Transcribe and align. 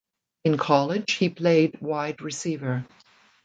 In 0.45 0.57
college 0.57 1.11
he 1.13 1.29
played 1.29 1.79
wide 1.79 2.23
receiver. 2.23 2.87